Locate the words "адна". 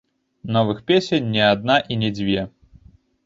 1.51-1.77